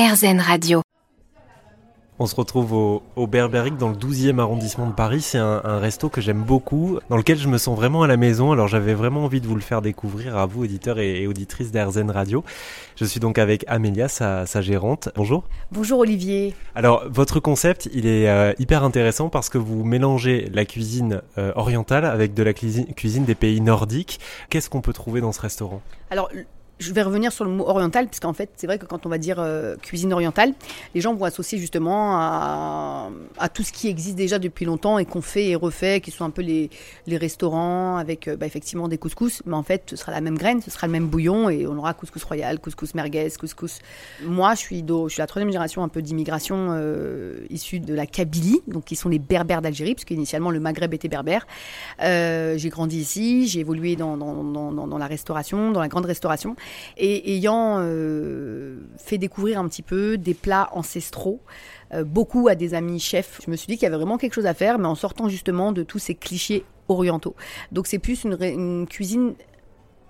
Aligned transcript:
RZN 0.00 0.40
Radio. 0.40 0.80
On 2.18 2.24
se 2.24 2.34
retrouve 2.34 2.72
au, 2.72 3.02
au 3.16 3.26
Berberic 3.26 3.76
dans 3.76 3.90
le 3.90 3.96
12e 3.96 4.38
arrondissement 4.38 4.86
de 4.86 4.94
Paris. 4.94 5.20
C'est 5.20 5.36
un, 5.36 5.60
un 5.62 5.78
resto 5.78 6.08
que 6.08 6.22
j'aime 6.22 6.42
beaucoup, 6.42 6.98
dans 7.10 7.18
lequel 7.18 7.36
je 7.36 7.48
me 7.48 7.58
sens 7.58 7.76
vraiment 7.76 8.02
à 8.02 8.06
la 8.06 8.16
maison. 8.16 8.50
Alors 8.50 8.66
j'avais 8.66 8.94
vraiment 8.94 9.24
envie 9.24 9.42
de 9.42 9.46
vous 9.46 9.56
le 9.56 9.60
faire 9.60 9.82
découvrir 9.82 10.38
à 10.38 10.46
vous, 10.46 10.64
auditeurs 10.64 10.98
et, 11.00 11.20
et 11.20 11.26
auditrices 11.26 11.70
d'RZN 11.70 12.10
Radio. 12.10 12.42
Je 12.96 13.04
suis 13.04 13.20
donc 13.20 13.36
avec 13.36 13.62
Amélia, 13.68 14.08
sa, 14.08 14.46
sa 14.46 14.62
gérante. 14.62 15.10
Bonjour. 15.16 15.44
Bonjour 15.70 15.98
Olivier. 15.98 16.54
Alors 16.74 17.04
votre 17.06 17.38
concept, 17.38 17.90
il 17.92 18.06
est 18.06 18.26
euh, 18.26 18.54
hyper 18.58 18.84
intéressant 18.84 19.28
parce 19.28 19.50
que 19.50 19.58
vous 19.58 19.84
mélangez 19.84 20.48
la 20.54 20.64
cuisine 20.64 21.20
euh, 21.36 21.52
orientale 21.56 22.06
avec 22.06 22.32
de 22.32 22.42
la 22.42 22.54
cuisine, 22.54 22.86
cuisine 22.94 23.26
des 23.26 23.34
pays 23.34 23.60
nordiques. 23.60 24.18
Qu'est-ce 24.48 24.70
qu'on 24.70 24.80
peut 24.80 24.94
trouver 24.94 25.20
dans 25.20 25.32
ce 25.32 25.42
restaurant? 25.42 25.82
Alors, 26.10 26.30
je 26.80 26.92
vais 26.92 27.02
revenir 27.02 27.30
sur 27.30 27.44
le 27.44 27.50
mot 27.50 27.68
oriental, 27.68 28.06
parce 28.06 28.20
qu'en 28.20 28.32
fait, 28.32 28.50
c'est 28.56 28.66
vrai 28.66 28.78
que 28.78 28.86
quand 28.86 29.04
on 29.04 29.08
va 29.10 29.18
dire 29.18 29.36
euh, 29.38 29.76
cuisine 29.76 30.12
orientale, 30.12 30.54
les 30.94 31.00
gens 31.02 31.14
vont 31.14 31.26
associer 31.26 31.58
justement 31.58 32.16
à, 32.16 33.10
à, 33.38 33.48
tout 33.50 33.62
ce 33.62 33.70
qui 33.70 33.88
existe 33.88 34.16
déjà 34.16 34.38
depuis 34.38 34.64
longtemps 34.64 34.98
et 34.98 35.04
qu'on 35.04 35.20
fait 35.20 35.48
et 35.48 35.56
refait, 35.56 36.00
qui 36.00 36.10
sont 36.10 36.24
un 36.24 36.30
peu 36.30 36.40
les, 36.40 36.70
les 37.06 37.18
restaurants 37.18 37.98
avec 37.98 38.28
euh, 38.28 38.36
bah, 38.36 38.46
effectivement 38.46 38.88
des 38.88 38.96
couscous. 38.96 39.42
Mais 39.44 39.54
en 39.54 39.62
fait, 39.62 39.90
ce 39.90 39.96
sera 39.96 40.10
la 40.10 40.22
même 40.22 40.38
graine, 40.38 40.62
ce 40.62 40.70
sera 40.70 40.86
le 40.86 40.92
même 40.92 41.06
bouillon 41.06 41.50
et 41.50 41.66
on 41.66 41.76
aura 41.76 41.92
couscous 41.92 42.24
royal, 42.24 42.58
couscous 42.58 42.94
merguez, 42.94 43.28
couscous. 43.38 43.80
Moi, 44.24 44.54
je 44.54 44.60
suis, 44.60 44.84
je 44.88 45.08
suis 45.08 45.20
la 45.20 45.26
troisième 45.26 45.50
génération 45.50 45.82
un 45.82 45.88
peu 45.88 46.00
d'immigration 46.00 46.68
euh, 46.70 47.44
issue 47.50 47.80
de 47.80 47.92
la 47.92 48.06
Kabylie, 48.06 48.62
donc 48.66 48.86
qui 48.86 48.96
sont 48.96 49.10
les 49.10 49.18
berbères 49.18 49.60
d'Algérie, 49.60 49.94
parce 49.94 50.06
qu'initialement 50.06 50.50
le 50.50 50.60
Maghreb 50.60 50.94
était 50.94 51.08
berbère. 51.08 51.46
Euh, 52.02 52.56
j'ai 52.56 52.70
grandi 52.70 52.98
ici, 52.98 53.46
j'ai 53.48 53.60
évolué 53.60 53.96
dans, 53.96 54.16
dans, 54.16 54.42
dans, 54.42 54.86
dans 54.86 54.98
la 54.98 55.06
restauration, 55.06 55.72
dans 55.72 55.80
la 55.80 55.88
grande 55.88 56.06
restauration. 56.06 56.56
Et 56.96 57.34
ayant 57.36 57.76
euh, 57.78 58.80
fait 58.96 59.18
découvrir 59.18 59.58
un 59.58 59.68
petit 59.68 59.82
peu 59.82 60.18
des 60.18 60.34
plats 60.34 60.68
ancestraux, 60.72 61.40
euh, 61.92 62.04
beaucoup 62.04 62.48
à 62.48 62.54
des 62.54 62.74
amis 62.74 63.00
chefs, 63.00 63.40
je 63.44 63.50
me 63.50 63.56
suis 63.56 63.66
dit 63.66 63.74
qu'il 63.74 63.84
y 63.84 63.86
avait 63.86 63.96
vraiment 63.96 64.18
quelque 64.18 64.34
chose 64.34 64.46
à 64.46 64.54
faire, 64.54 64.78
mais 64.78 64.86
en 64.86 64.94
sortant 64.94 65.28
justement 65.28 65.72
de 65.72 65.82
tous 65.82 65.98
ces 65.98 66.14
clichés 66.14 66.64
orientaux. 66.88 67.34
Donc 67.72 67.86
c'est 67.86 67.98
plus 67.98 68.24
une, 68.24 68.36
une 68.40 68.86
cuisine 68.86 69.34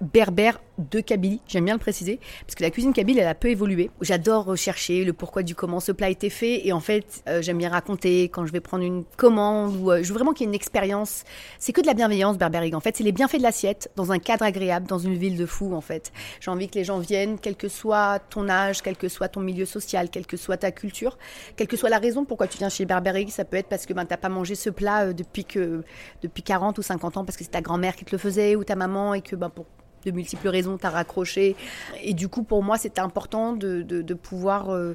berbère 0.00 0.60
de 0.78 1.00
Kabylie, 1.00 1.40
j'aime 1.46 1.64
bien 1.64 1.74
le 1.74 1.80
préciser, 1.80 2.18
parce 2.46 2.54
que 2.54 2.62
la 2.62 2.70
cuisine 2.70 2.92
kabyle, 2.92 3.18
elle 3.18 3.26
a 3.26 3.34
peu 3.34 3.48
évolué. 3.48 3.90
J'adore 4.00 4.44
rechercher 4.44 5.04
le 5.04 5.12
pourquoi 5.12 5.42
du 5.42 5.54
comment 5.54 5.80
ce 5.80 5.92
plat 5.92 6.06
a 6.06 6.10
été 6.10 6.30
fait, 6.30 6.66
et 6.66 6.72
en 6.72 6.80
fait, 6.80 7.22
euh, 7.28 7.42
j'aime 7.42 7.58
bien 7.58 7.68
raconter 7.68 8.24
quand 8.24 8.46
je 8.46 8.52
vais 8.52 8.60
prendre 8.60 8.84
une 8.84 9.04
commande, 9.16 9.76
ou 9.76 9.90
euh, 9.90 10.02
je 10.02 10.08
veux 10.08 10.14
vraiment 10.14 10.32
qu'il 10.32 10.44
y 10.44 10.48
ait 10.48 10.50
une 10.50 10.54
expérience. 10.54 11.24
C'est 11.58 11.72
que 11.72 11.80
de 11.80 11.86
la 11.86 11.94
bienveillance, 11.94 12.38
Berberic, 12.38 12.74
en 12.74 12.80
fait. 12.80 12.96
C'est 12.96 13.04
les 13.04 13.12
bienfaits 13.12 13.38
de 13.38 13.42
l'assiette, 13.42 13.90
dans 13.96 14.12
un 14.12 14.18
cadre 14.18 14.44
agréable, 14.44 14.86
dans 14.86 14.98
une 14.98 15.14
ville 15.14 15.36
de 15.36 15.46
fous, 15.46 15.74
en 15.74 15.80
fait. 15.80 16.12
J'ai 16.40 16.50
envie 16.50 16.68
que 16.68 16.74
les 16.74 16.84
gens 16.84 16.98
viennent, 16.98 17.38
quel 17.38 17.56
que 17.56 17.68
soit 17.68 18.18
ton 18.30 18.48
âge, 18.48 18.82
quel 18.82 18.96
que 18.96 19.08
soit 19.08 19.28
ton 19.28 19.40
milieu 19.40 19.66
social, 19.66 20.10
quelle 20.10 20.26
que 20.26 20.36
soit 20.36 20.56
ta 20.56 20.70
culture, 20.70 21.18
quelle 21.56 21.68
que 21.68 21.76
soit 21.76 21.90
la 21.90 21.98
raison 21.98 22.24
pourquoi 22.24 22.46
tu 22.46 22.58
viens 22.58 22.68
chez 22.68 22.84
Berberic, 22.84 23.30
ça 23.30 23.44
peut 23.44 23.56
être 23.56 23.68
parce 23.68 23.86
que 23.86 23.92
ben, 23.92 24.04
t'as 24.04 24.16
pas 24.16 24.28
mangé 24.28 24.54
ce 24.54 24.70
plat 24.70 25.06
euh, 25.06 25.12
depuis, 25.12 25.44
que, 25.44 25.82
depuis 26.22 26.42
40 26.42 26.78
ou 26.78 26.82
50 26.82 27.16
ans, 27.18 27.24
parce 27.24 27.36
que 27.36 27.44
c'est 27.44 27.50
ta 27.50 27.60
grand-mère 27.60 27.94
qui 27.96 28.04
te 28.04 28.12
le 28.12 28.18
faisait, 28.18 28.56
ou 28.56 28.64
ta 28.64 28.76
maman, 28.76 29.14
et 29.14 29.22
que 29.22 29.36
ben, 29.36 29.50
pour 29.50 29.66
de 30.04 30.10
multiples 30.10 30.48
raisons, 30.48 30.78
tu 30.78 30.86
as 30.86 30.90
raccroché. 30.90 31.56
Et 32.02 32.14
du 32.14 32.28
coup, 32.28 32.42
pour 32.42 32.62
moi, 32.62 32.78
c'était 32.78 33.00
important 33.00 33.52
de 33.52 34.14
pouvoir 34.14 34.70
euh, 34.70 34.94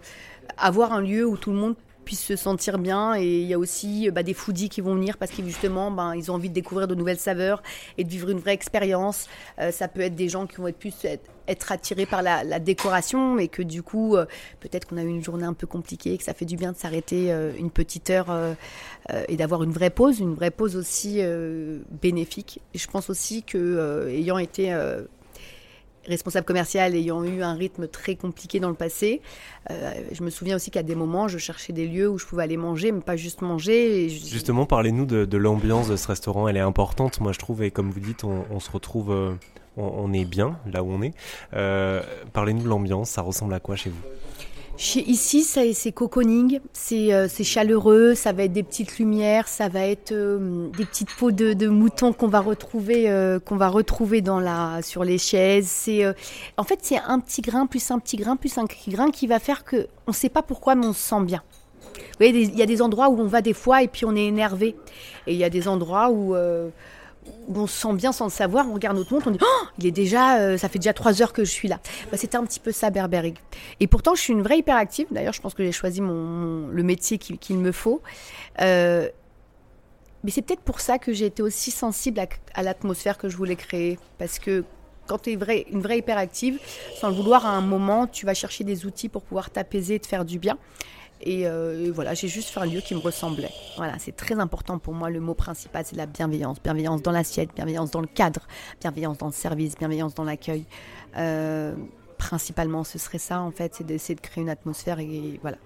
avoir 0.58 0.94
un 0.94 1.02
lieu 1.02 1.26
où 1.26 1.38
tout 1.38 1.52
le 1.52 1.58
monde 1.58 1.76
puisse 2.08 2.24
se 2.24 2.38
sentir 2.38 2.80
bien. 2.80 3.16
Et 3.16 3.42
il 3.42 3.48
y 3.48 3.54
a 3.54 3.60
aussi 3.60 4.10
bah, 4.12 4.24
des 4.24 4.34
foodies 4.34 4.70
qui 4.70 4.80
vont 4.80 4.96
venir 4.96 5.18
parce 5.18 5.32
qu'ils 5.32 5.46
justement, 5.46 5.92
ben, 5.92 6.16
ils 6.16 6.32
ont 6.32 6.36
envie 6.36 6.48
de 6.48 6.54
découvrir 6.54 6.88
de 6.88 6.96
nouvelles 6.96 7.20
saveurs 7.20 7.62
et 7.98 8.06
de 8.06 8.10
vivre 8.10 8.30
une 8.30 8.40
vraie 8.40 8.54
expérience. 8.54 9.28
Euh, 9.60 9.72
ça 9.72 9.90
peut 9.90 10.00
être 10.00 10.16
des 10.16 10.30
gens 10.30 10.48
qui 10.48 10.56
vont 10.56 10.70
être 10.70 10.80
plus 10.80 10.96
être, 11.48 11.72
attirés 11.72 12.06
par 12.06 12.22
la, 12.22 12.60
décoration 12.60 13.38
et 13.40 13.48
que 13.48 13.62
du 13.62 13.84
coup, 13.84 14.16
euh, 14.16 14.26
peut-être 14.60 14.88
qu'on 14.88 14.98
a 14.98 15.04
eu 15.04 15.08
une 15.08 15.24
journée 15.24 15.46
un 15.46 15.54
peu 15.54 15.68
compliquée 15.68 16.14
et 16.14 16.18
que 16.18 16.24
ça 16.24 16.34
fait 16.34 16.46
du 16.46 16.56
bien 16.56 16.72
de 16.72 16.78
s'arrêter 16.78 17.32
euh, 17.32 17.52
une 17.58 17.72
petite 17.72 18.10
heure 18.10 18.28
euh, 18.30 18.54
et 19.28 19.38
d'avoir 19.38 19.64
une 19.64 19.72
vraie 19.72 19.90
pause, 19.90 20.20
une 20.20 20.34
vraie 20.34 20.52
pause 20.52 20.76
aussi 20.76 21.22
bénéfique. 22.02 22.62
Je 22.76 22.88
pense 22.88 23.10
aussi 23.10 23.44
que 23.44 24.10
ayant 24.10 24.38
été 24.38 24.76
responsable 26.08 26.46
commercial 26.46 26.96
ayant 26.96 27.24
eu 27.24 27.42
un 27.42 27.54
rythme 27.54 27.88
très 27.88 28.16
compliqué 28.16 28.60
dans 28.60 28.70
le 28.70 28.76
passé, 28.76 29.22
euh, 29.70 29.92
je 30.12 30.24
me 30.24 30.30
souviens 30.30 30.56
aussi 30.56 30.72
qu'à 30.72 30.84
des 30.84 30.96
moments, 30.96 31.28
je 31.28 31.38
cherchais 31.38 31.74
des 31.74 31.88
lieux 31.88 32.10
où 32.10 32.18
je 32.18 32.26
pouvais 32.26 32.44
aller 32.44 32.58
manger, 32.58 32.92
mais 32.92 33.02
pas 33.02 33.16
juste 33.16 33.42
manger. 33.42 34.10
Justement, 34.10 34.66
parlez-nous 34.66 35.06
de, 35.06 35.38
l'ambiance 35.38 35.88
de 35.90 35.96
ce 35.96 36.08
restaurant. 36.08 36.48
Elle 36.48 36.58
est 36.58 36.62
importante, 36.62 37.20
moi 37.20 37.32
je 37.32 37.40
trouve, 37.40 37.64
et 37.64 37.72
comme 37.72 37.92
vous 37.92 38.00
dites, 38.00 38.24
on, 38.24 38.60
se 38.60 38.72
retrouve, 38.72 39.12
euh, 39.12 39.34
on, 39.76 39.84
on, 39.84 40.14
est 40.14 40.26
bien 40.26 40.58
là 40.72 40.84
où 40.84 40.92
on 40.92 41.02
est. 41.02 41.14
Euh, 41.54 42.02
parlez-nous 42.34 42.64
de 42.64 42.70
l'ambiance, 42.70 43.10
ça 43.10 43.22
ressemble 43.22 43.54
à 43.54 43.60
quoi 43.60 43.76
chez 43.76 43.90
vous? 43.90 44.02
Ici, 44.78 45.44
c'est 45.44 45.92
cocooning, 45.92 46.60
c'est 46.74 47.14
euh, 47.14 47.28
chaleureux, 47.28 48.14
ça 48.16 48.32
va 48.32 48.44
être 48.44 48.54
des 48.54 48.64
petites 48.64 48.98
lumières, 49.00 49.48
ça 49.48 49.70
va 49.70 49.86
être 49.88 50.12
euh, 50.12 50.70
des 50.78 50.86
petites 50.86 51.14
peaux 51.16 51.32
de, 51.32 51.54
de 51.54 51.68
moutons 51.68 52.14
qu'on 52.14 52.28
va 52.28 52.40
retrouver, 52.40 53.10
euh, 53.10 53.40
qu'on 53.40 53.58
va 53.58 53.70
retrouver 53.70 54.22
dans 54.22 54.40
la, 54.40 54.82
sur 54.84 55.04
les 55.04 55.18
chaises. 55.18 55.68
C'est, 55.68 56.06
en 56.58 56.64
fait, 56.64 56.80
c'est 56.84 57.00
un 57.00 57.20
petit 57.20 57.42
grain 57.42 57.66
plus 57.66 57.90
un 57.92 58.00
petit 58.00 58.18
grain 58.18 58.36
plus 58.36 58.58
un 58.58 58.66
petit 58.66 58.92
grain 58.92 59.10
qui 59.10 59.28
va 59.28 59.40
faire 59.40 59.64
que 59.64 59.88
on 60.06 60.12
ne 60.12 60.16
sait 60.16 60.30
pas 60.30 60.44
pourquoi, 60.44 60.76
mais 60.76 60.86
on 60.86 60.94
se 60.94 61.02
sent 61.02 61.22
bien. 61.24 61.44
Vous 61.96 62.26
voyez, 62.26 62.44
il 62.44 62.58
y 62.58 62.62
a 62.62 62.68
des 62.68 62.82
endroits 62.82 63.10
où 63.10 63.20
on 63.20 63.28
va 63.28 63.42
des 63.42 63.54
fois 63.54 63.82
et 63.82 63.88
puis 63.88 64.06
on 64.06 64.16
est 64.16 64.26
énervé, 64.26 64.76
et 65.26 65.34
il 65.34 65.38
y 65.38 65.44
a 65.44 65.50
des 65.50 65.68
endroits 65.68 66.10
où 66.12 66.36
on 67.54 67.68
se 67.68 67.82
sent 67.82 67.94
bien 67.94 68.12
sans 68.12 68.26
le 68.26 68.32
savoir, 68.32 68.68
on 68.70 68.74
regarde 68.74 68.98
notre 68.98 69.14
montre, 69.14 69.28
on 69.28 69.32
dit 69.32 69.40
oh, 69.42 69.66
il 69.80 69.86
est 69.86 69.92
déjà, 69.92 70.40
euh, 70.40 70.58
ça 70.58 70.70
fait 70.70 70.80
déjà 70.80 70.94
trois 70.94 71.22
heures 71.22 71.34
que 71.34 71.44
je 71.44 71.52
suis 71.52 71.68
là. 71.68 71.80
Bah, 72.12 72.18
C'était 72.18 72.38
un 72.38 72.46
petit 72.46 72.60
peu 72.60 72.72
ça 72.72 72.90
Berberic. 72.90 73.38
Et 73.80 73.88
pourtant, 73.88 74.16
je 74.16 74.22
suis 74.22 74.34
une 74.34 74.42
vraie 74.42 74.60
hyperactive. 74.60 75.08
D'ailleurs, 75.12 75.34
je 75.34 75.42
pense 75.42 75.54
que 75.54 75.64
j'ai 75.64 75.72
choisi 75.72 76.02
mon, 76.02 76.68
le 76.68 76.84
métier 76.84 77.18
qu'il 77.18 77.38
qu 77.38 77.54
me 77.54 77.72
faut. 77.72 78.02
Euh, 78.62 79.10
mais 80.24 80.32
c'est 80.32 80.42
peut-être 80.42 80.62
pour 80.62 80.80
ça 80.80 80.98
que 80.98 81.14
j'ai 81.14 81.26
été 81.26 81.42
aussi 81.42 81.72
sensible 81.72 82.20
à, 82.54 82.64
l'atmosphère 82.64 83.18
que 83.18 83.30
je 83.30 83.38
voulais 83.38 83.56
créer, 83.56 83.98
parce 84.18 84.40
que 84.40 84.66
quand 85.06 85.20
tu 85.20 85.30
es 85.30 85.34
une 85.34 85.82
vraie 85.82 85.98
hyperactive, 85.98 86.60
sans 87.00 87.10
le 87.10 87.16
vouloir, 87.16 87.46
à 87.46 87.52
un 87.52 87.62
moment, 87.62 88.08
tu 88.08 88.26
vas 88.26 88.34
chercher 88.34 88.64
des 88.64 88.86
outils 88.86 89.08
pour 89.08 89.22
pouvoir 89.22 89.52
t'apaiser 89.52 89.96
et 89.96 90.00
te 90.00 90.08
faire 90.08 90.26
du 90.26 90.38
bien. 90.38 90.58
Et, 91.22 91.48
euh, 91.48 91.86
et, 91.86 91.92
voilà, 91.92 92.14
j'ai 92.14 92.28
juste 92.28 92.50
fait 92.50 92.60
un 92.60 92.66
lieu 92.66 92.82
qui 92.82 92.94
me 92.96 93.00
ressemblait. 93.00 93.52
Voilà, 93.78 93.98
c'est 94.00 94.16
très 94.16 94.40
important 94.40 94.78
pour 94.80 94.94
moi. 94.94 95.10
Le 95.10 95.20
mot 95.20 95.34
principal, 95.34 95.84
c'est 95.86 95.96
la 95.96 96.06
bienveillance. 96.06 96.62
Bienveillance 96.62 97.02
dans 97.02 97.12
l'assiette, 97.12 97.50
bienveillance 97.56 97.92
dans 97.92 98.02
le 98.02 98.08
cadre, 98.08 98.42
bienveillance 98.82 99.18
dans 99.18 99.28
le 99.28 99.32
service, 99.32 99.76
bienveillance 99.76 100.14
dans 100.14 100.24
l'accueil. 100.24 100.66
Euh, 101.18 101.76
principalement, 102.18 102.84
ce 102.84 103.00
serait 103.00 103.18
ça, 103.18 103.42
en 103.42 103.52
fait, 103.52 103.76
c'est 103.76 103.86
d'essayer 103.86 104.16
de 104.16 104.22
créer 104.22 104.44
une 104.44 104.50
atmosphère 104.50 105.00
et 105.00 105.40
voilà. 105.42 105.58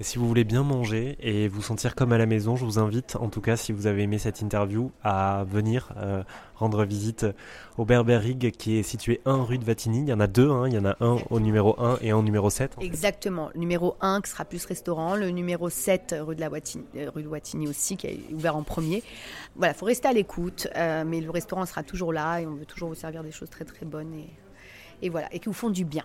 Si 0.00 0.18
vous 0.18 0.26
voulez 0.26 0.42
bien 0.42 0.64
manger 0.64 1.16
et 1.20 1.46
vous 1.46 1.62
sentir 1.62 1.94
comme 1.94 2.12
à 2.12 2.18
la 2.18 2.26
maison, 2.26 2.56
je 2.56 2.64
vous 2.64 2.80
invite, 2.80 3.14
en 3.14 3.28
tout 3.28 3.40
cas, 3.40 3.56
si 3.56 3.70
vous 3.70 3.86
avez 3.86 4.02
aimé 4.02 4.18
cette 4.18 4.40
interview, 4.40 4.90
à 5.04 5.44
venir 5.48 5.92
euh, 5.96 6.24
rendre 6.56 6.84
visite 6.84 7.24
au 7.78 7.84
Berberig 7.84 8.50
qui 8.50 8.76
est 8.76 8.82
situé 8.82 9.20
1 9.24 9.44
rue 9.44 9.56
de 9.56 9.64
Vatigny. 9.64 10.00
Il 10.00 10.08
y 10.08 10.12
en 10.12 10.18
a 10.18 10.26
deux, 10.26 10.50
hein. 10.50 10.66
il 10.66 10.74
y 10.74 10.78
en 10.78 10.84
a 10.84 10.96
un 10.98 11.18
au 11.30 11.38
numéro 11.38 11.80
1 11.80 11.98
et 12.02 12.10
un 12.10 12.16
au 12.16 12.22
numéro 12.22 12.50
7. 12.50 12.72
Exactement. 12.80 13.50
Le 13.54 13.60
numéro 13.60 13.96
1 14.00 14.20
qui 14.20 14.30
sera 14.30 14.44
plus 14.44 14.64
restaurant, 14.66 15.14
le 15.14 15.30
numéro 15.30 15.70
7 15.70 16.16
rue 16.20 16.34
de, 16.34 16.40
la 16.40 16.50
Wattigny, 16.50 16.84
rue 17.14 17.22
de 17.22 17.28
Wattigny 17.28 17.68
aussi 17.68 17.96
qui 17.96 18.08
est 18.08 18.20
ouvert 18.32 18.56
en 18.56 18.64
premier. 18.64 19.04
Voilà, 19.54 19.74
il 19.74 19.76
faut 19.76 19.86
rester 19.86 20.08
à 20.08 20.12
l'écoute, 20.12 20.66
euh, 20.74 21.04
mais 21.06 21.20
le 21.20 21.30
restaurant 21.30 21.64
sera 21.66 21.84
toujours 21.84 22.12
là 22.12 22.40
et 22.40 22.46
on 22.48 22.54
veut 22.54 22.66
toujours 22.66 22.88
vous 22.88 22.96
servir 22.96 23.22
des 23.22 23.30
choses 23.30 23.48
très 23.48 23.64
très 23.64 23.86
bonnes 23.86 24.12
et 25.02 25.08
voilà, 25.08 25.32
et 25.32 25.38
qui 25.38 25.46
vous 25.46 25.54
font 25.54 25.70
du 25.70 25.84
bien. 25.84 26.04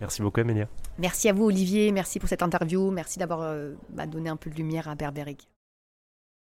Merci 0.00 0.22
beaucoup, 0.22 0.40
Amélia. 0.40 0.68
Merci 0.98 1.28
à 1.28 1.32
vous, 1.32 1.44
Olivier. 1.44 1.90
Merci 1.92 2.18
pour 2.18 2.28
cette 2.28 2.42
interview. 2.42 2.90
Merci 2.90 3.18
d'avoir 3.18 3.42
euh, 3.42 3.74
donné 4.08 4.28
un 4.28 4.36
peu 4.36 4.50
de 4.50 4.56
lumière 4.56 4.88
à 4.88 4.94
Berberic. 4.94 5.48